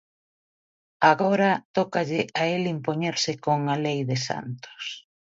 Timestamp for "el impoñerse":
2.55-3.31